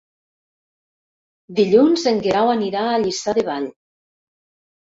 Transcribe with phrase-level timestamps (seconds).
[1.59, 3.69] Dilluns en Guerau anirà a Lliçà de Vall.